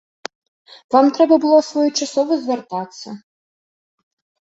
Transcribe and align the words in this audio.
Вам 0.95 1.05
трэба 1.17 1.35
было 1.45 1.59
своечасова 1.69 2.33
звяртацца. 2.49 3.07